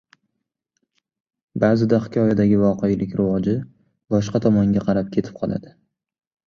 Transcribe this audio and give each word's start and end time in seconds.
Ba’zida 1.63 1.99
hikoyadagi 2.07 2.57
voqelik 2.63 3.15
rivoji 3.21 3.57
boshqa 4.17 4.43
tomonga 4.49 4.89
qarab 4.91 5.15
ketib 5.19 5.41
qoladi. 5.45 5.81